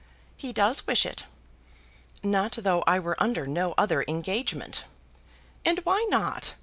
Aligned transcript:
"He 0.35 0.51
does 0.51 0.87
wish 0.87 1.05
it." 1.05 1.25
"Not 2.23 2.53
though 2.53 2.83
I 2.87 2.97
were 2.97 3.21
under 3.21 3.45
no 3.45 3.75
other 3.77 4.03
engagement." 4.07 4.83
"And 5.63 5.77
why 5.85 6.03
not?" 6.09 6.55